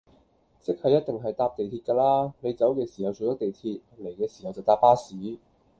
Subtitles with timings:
[0.59, 5.15] 即係一定係搭地鐵㗎啦，你走嘅時候做得地鐵，嚟嘅時候就搭巴士